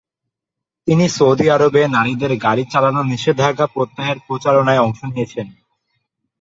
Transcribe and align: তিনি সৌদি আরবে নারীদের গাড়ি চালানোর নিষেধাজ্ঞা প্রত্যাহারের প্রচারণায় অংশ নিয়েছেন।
তিনি 0.87 1.05
সৌদি 1.09 1.45
আরবে 1.49 1.81
নারীদের 1.87 2.31
গাড়ি 2.37 2.63
চালানোর 2.71 3.05
নিষেধাজ্ঞা 3.05 3.67
প্রত্যাহারের 3.67 4.23
প্রচারণায় 4.27 4.83
অংশ 4.85 4.99
নিয়েছেন। 5.05 5.47